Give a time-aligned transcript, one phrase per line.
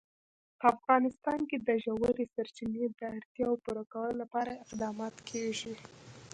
[0.59, 5.73] په افغانستان کې د ژورې سرچینې د اړتیاوو پوره کولو لپاره اقدامات کېږي.